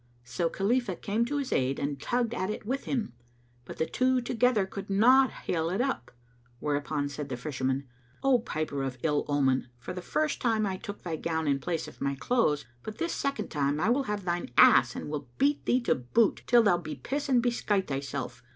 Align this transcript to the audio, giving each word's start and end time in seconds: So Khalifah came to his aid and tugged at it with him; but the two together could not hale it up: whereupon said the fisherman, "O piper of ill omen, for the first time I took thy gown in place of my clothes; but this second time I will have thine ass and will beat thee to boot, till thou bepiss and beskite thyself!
So 0.23 0.49
Khalifah 0.49 0.95
came 0.95 1.25
to 1.25 1.37
his 1.37 1.53
aid 1.53 1.77
and 1.77 2.01
tugged 2.01 2.33
at 2.33 2.49
it 2.49 2.65
with 2.65 2.85
him; 2.85 3.13
but 3.65 3.77
the 3.77 3.85
two 3.85 4.19
together 4.19 4.65
could 4.65 4.89
not 4.89 5.29
hale 5.29 5.69
it 5.69 5.79
up: 5.79 6.09
whereupon 6.59 7.07
said 7.07 7.29
the 7.29 7.37
fisherman, 7.37 7.87
"O 8.23 8.39
piper 8.39 8.81
of 8.81 8.97
ill 9.03 9.25
omen, 9.27 9.67
for 9.77 9.93
the 9.93 10.01
first 10.01 10.41
time 10.41 10.65
I 10.65 10.77
took 10.77 11.03
thy 11.03 11.17
gown 11.17 11.47
in 11.47 11.59
place 11.59 11.87
of 11.87 12.01
my 12.01 12.15
clothes; 12.15 12.65
but 12.81 12.97
this 12.97 13.13
second 13.13 13.49
time 13.49 13.79
I 13.79 13.91
will 13.91 14.05
have 14.05 14.25
thine 14.25 14.49
ass 14.57 14.95
and 14.95 15.07
will 15.07 15.27
beat 15.37 15.63
thee 15.65 15.79
to 15.81 15.93
boot, 15.93 16.41
till 16.47 16.63
thou 16.63 16.79
bepiss 16.79 17.29
and 17.29 17.39
beskite 17.39 17.85
thyself! 17.85 18.41